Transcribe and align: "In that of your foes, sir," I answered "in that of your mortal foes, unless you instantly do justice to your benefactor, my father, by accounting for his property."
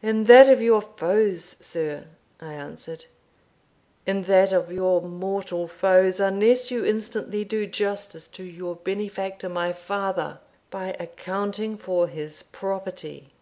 "In 0.00 0.26
that 0.26 0.48
of 0.48 0.62
your 0.62 0.80
foes, 0.80 1.44
sir," 1.58 2.06
I 2.40 2.52
answered 2.52 3.06
"in 4.06 4.22
that 4.22 4.52
of 4.52 4.70
your 4.70 5.02
mortal 5.02 5.66
foes, 5.66 6.20
unless 6.20 6.70
you 6.70 6.84
instantly 6.84 7.44
do 7.44 7.66
justice 7.66 8.28
to 8.28 8.44
your 8.44 8.76
benefactor, 8.76 9.48
my 9.48 9.72
father, 9.72 10.38
by 10.70 10.90
accounting 11.00 11.76
for 11.76 12.06
his 12.06 12.44
property." 12.44 13.32